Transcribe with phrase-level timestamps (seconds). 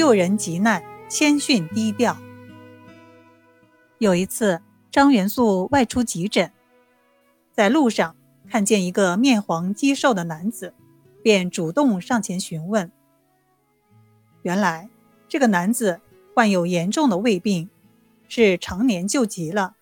[0.00, 2.16] 救人急难，谦逊低调。
[3.98, 6.50] 有一次，张元素外出急诊，
[7.52, 8.16] 在路上
[8.48, 10.72] 看见一个面黄肌瘦的男子，
[11.22, 12.90] 便主动上前询问。
[14.40, 14.88] 原来，
[15.28, 16.00] 这个男子
[16.34, 17.68] 患有严重的胃病，
[18.26, 19.74] 是常年救急了。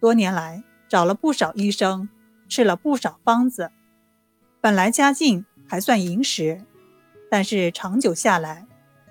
[0.00, 2.08] 多年来找了不少医生，
[2.48, 3.72] 吃了不少方子，
[4.60, 6.62] 本来家境还算殷实，
[7.28, 8.64] 但是长久下来，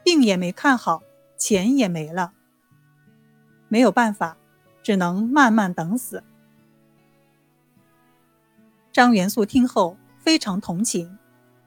[0.07, 1.03] 病也没看好，
[1.35, 2.31] 钱也没了，
[3.67, 4.37] 没有办法，
[4.81, 6.23] 只能慢慢等死。
[8.93, 11.17] 张元素听后非常同情，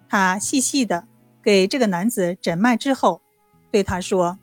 [0.09, 1.07] 他细细的。
[1.43, 3.21] 给这个男子诊脉之后，
[3.71, 4.39] 对他说：“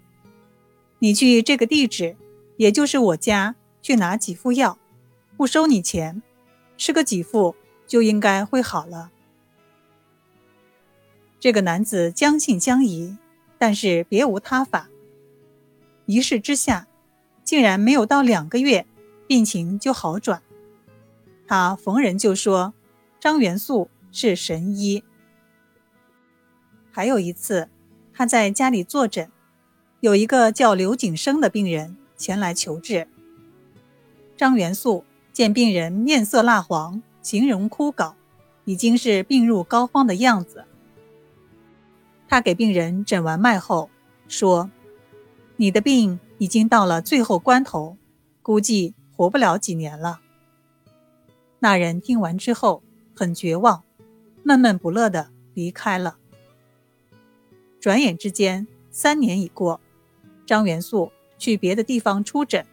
[1.02, 2.16] 你去这个地址，
[2.58, 4.78] 也就是我家，去拿几副药，
[5.36, 6.22] 不收你钱，
[6.78, 7.56] 吃个几副
[7.88, 9.10] 就应该会好了。”
[11.40, 13.18] 这个男子将信将疑，
[13.58, 14.90] 但是别无他法。
[16.06, 16.88] 一试之下，
[17.44, 18.86] 竟然没有到两个月，
[19.28, 20.42] 病情就好转。
[21.48, 22.74] 他逢人就说
[23.20, 25.04] ：“张元素是神医。”
[26.92, 27.70] 还有一次，
[28.14, 29.30] 他在家里坐诊，
[30.00, 33.08] 有一个叫刘景生的病人前来求治。
[34.36, 38.14] 张元素见病人面色蜡黄，形容枯槁，
[38.66, 40.66] 已经是病入膏肓的样子。
[42.28, 43.90] 他给病人诊完脉后
[44.28, 44.70] 说
[45.56, 47.98] ：“你的病已经到了最后关头，
[48.42, 50.20] 估计活不了几年了。”
[51.60, 52.84] 那人听完之后
[53.16, 53.84] 很绝望，
[54.44, 56.18] 闷闷不乐地离开了。
[57.80, 59.80] 转眼之间，三年已过，
[60.46, 62.66] 张元素去别的地方出诊，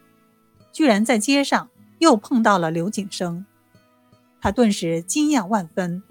[0.72, 3.46] 居然在街上又碰到了刘景生。
[4.40, 6.02] 他顿时惊讶万分，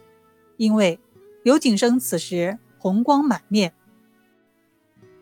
[0.57, 0.99] 因为
[1.43, 3.71] 刘景生此时红光满面，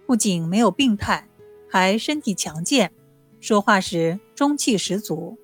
[0.08, 1.28] 不仅没有病态，
[1.70, 2.92] 还身体强健，
[3.40, 5.38] 说话时中气十足。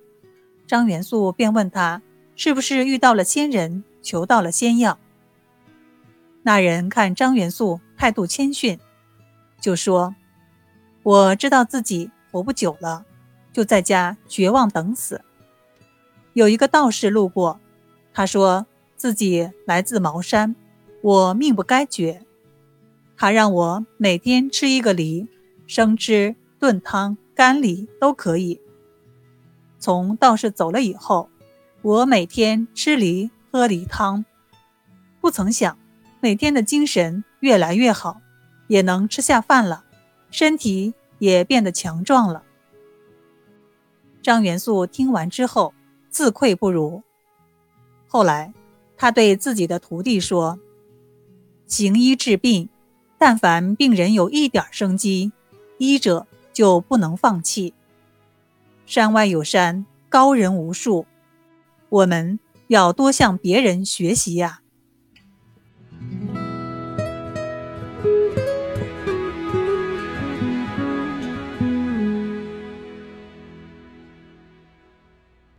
[0.66, 2.02] 张元素便问他
[2.34, 4.98] 是不是遇到了仙人，求到了仙药。
[6.42, 8.80] 那人看张元素态度谦逊，
[9.60, 10.16] 就说
[11.04, 13.06] ：“我知道自己活不久了，
[13.52, 15.22] 就在家绝望等死。
[16.32, 17.60] 有一个道士路过，
[18.12, 18.66] 他说
[18.96, 20.56] 自己来自茅山，
[21.02, 22.24] 我命不该绝。
[23.16, 25.26] 他让我每天吃一个梨，
[25.66, 28.60] 生吃、炖汤、干梨都可以。
[29.78, 31.28] 从道士走了以后，
[31.82, 34.24] 我每天吃梨、喝梨汤，
[35.20, 35.76] 不曾想。”
[36.20, 38.20] 每天的精神越来越好，
[38.66, 39.84] 也能吃下饭了，
[40.32, 42.42] 身体也变得强壮了。
[44.20, 45.72] 张元素听完之后
[46.10, 47.04] 自愧不如。
[48.08, 48.52] 后来，
[48.96, 50.58] 他对自己的徒弟说
[51.68, 52.70] ：“行医治病，
[53.18, 55.30] 但凡病人有一点生机，
[55.76, 57.74] 医者就不能放弃。
[58.86, 61.04] 山外有山，高人无数，
[61.90, 64.62] 我们要多向别人学习呀。”